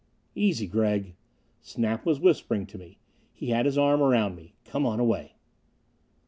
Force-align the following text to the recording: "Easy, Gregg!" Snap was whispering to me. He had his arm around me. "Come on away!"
"Easy, 0.33 0.65
Gregg!" 0.65 1.13
Snap 1.61 2.07
was 2.07 2.19
whispering 2.19 2.65
to 2.65 2.79
me. 2.79 2.97
He 3.33 3.49
had 3.49 3.67
his 3.67 3.77
arm 3.77 4.01
around 4.01 4.35
me. 4.35 4.55
"Come 4.65 4.83
on 4.83 4.99
away!" 4.99 5.33